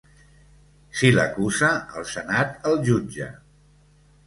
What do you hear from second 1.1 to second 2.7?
l’acusa, el senat